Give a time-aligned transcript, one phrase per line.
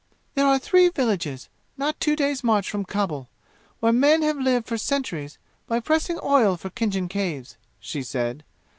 [0.33, 1.47] "There are three villages,
[1.77, 3.27] not two days' march from Khabul,
[3.81, 8.43] where men have lived for centuries by pressing oil for Khinjan Caves," she said.